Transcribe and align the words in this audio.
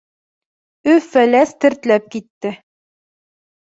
Өф-Фәләс 0.93 1.53
тертләп 1.65 2.09
китте. 2.17 2.55